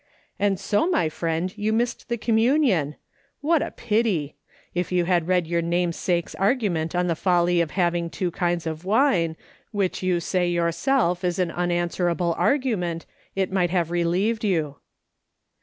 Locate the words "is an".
11.23-11.51